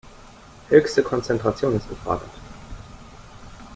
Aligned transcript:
Höchste 0.69 1.03
Konzentration 1.03 1.75
ist 1.75 1.87
gefordert. 1.87 2.31